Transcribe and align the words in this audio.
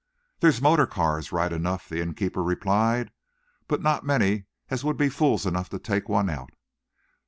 "There's 0.39 0.63
motor 0.63 0.87
cars, 0.87 1.31
right 1.31 1.51
enough," 1.53 1.87
the 1.87 2.01
innkeeper 2.01 2.41
replied, 2.41 3.11
"but 3.67 3.83
not 3.83 4.03
many 4.03 4.45
as 4.67 4.83
would 4.83 4.97
be 4.97 5.09
fools 5.09 5.45
enough 5.45 5.69
to 5.69 5.77
take 5.77 6.09
one 6.09 6.27
out. 6.27 6.49